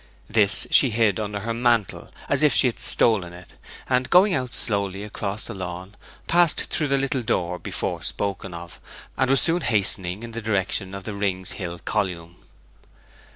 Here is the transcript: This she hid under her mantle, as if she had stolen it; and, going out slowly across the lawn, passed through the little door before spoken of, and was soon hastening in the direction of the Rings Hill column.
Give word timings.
This 0.25 0.65
she 0.71 0.89
hid 0.89 1.19
under 1.19 1.41
her 1.41 1.53
mantle, 1.53 2.11
as 2.27 2.41
if 2.41 2.55
she 2.55 2.65
had 2.65 2.79
stolen 2.79 3.33
it; 3.33 3.53
and, 3.87 4.09
going 4.09 4.33
out 4.33 4.51
slowly 4.51 5.03
across 5.03 5.45
the 5.45 5.53
lawn, 5.53 5.95
passed 6.25 6.61
through 6.73 6.87
the 6.87 6.97
little 6.97 7.21
door 7.21 7.59
before 7.59 8.01
spoken 8.01 8.51
of, 8.51 8.81
and 9.15 9.29
was 9.29 9.41
soon 9.41 9.61
hastening 9.61 10.23
in 10.23 10.31
the 10.31 10.41
direction 10.41 10.95
of 10.95 11.03
the 11.03 11.13
Rings 11.13 11.51
Hill 11.51 11.77
column. 11.77 12.35